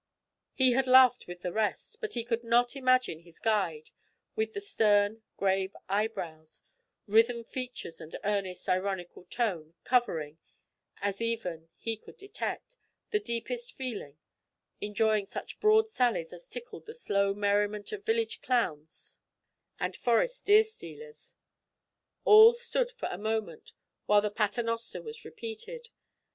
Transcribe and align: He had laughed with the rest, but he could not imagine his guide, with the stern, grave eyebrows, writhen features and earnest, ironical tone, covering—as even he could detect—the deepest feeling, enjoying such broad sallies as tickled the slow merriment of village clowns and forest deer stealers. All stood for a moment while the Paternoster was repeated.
He 0.55 0.71
had 0.71 0.87
laughed 0.87 1.27
with 1.27 1.43
the 1.43 1.53
rest, 1.53 2.01
but 2.01 2.13
he 2.13 2.23
could 2.23 2.43
not 2.43 2.75
imagine 2.75 3.19
his 3.19 3.37
guide, 3.39 3.91
with 4.35 4.55
the 4.55 4.59
stern, 4.59 5.21
grave 5.37 5.75
eyebrows, 5.87 6.63
writhen 7.05 7.43
features 7.43 8.01
and 8.01 8.15
earnest, 8.23 8.67
ironical 8.67 9.25
tone, 9.25 9.75
covering—as 9.83 11.21
even 11.21 11.69
he 11.77 11.95
could 11.97 12.17
detect—the 12.17 13.19
deepest 13.19 13.73
feeling, 13.75 14.17
enjoying 14.79 15.27
such 15.27 15.59
broad 15.59 15.87
sallies 15.87 16.33
as 16.33 16.47
tickled 16.47 16.87
the 16.87 16.95
slow 16.95 17.35
merriment 17.35 17.91
of 17.91 18.03
village 18.03 18.41
clowns 18.41 19.19
and 19.79 19.95
forest 19.95 20.45
deer 20.45 20.63
stealers. 20.63 21.35
All 22.25 22.55
stood 22.55 22.89
for 22.89 23.07
a 23.11 23.19
moment 23.19 23.73
while 24.07 24.21
the 24.21 24.31
Paternoster 24.31 25.03
was 25.03 25.23
repeated. 25.23 25.89